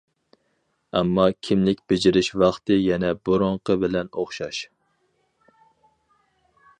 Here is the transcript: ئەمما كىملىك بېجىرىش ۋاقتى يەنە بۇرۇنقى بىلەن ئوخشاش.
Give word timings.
ئەمما 0.99 1.25
كىملىك 1.47 1.83
بېجىرىش 1.91 2.29
ۋاقتى 2.43 2.79
يەنە 2.79 3.13
بۇرۇنقى 3.29 3.77
بىلەن 3.85 4.09
ئوخشاش. 4.23 4.65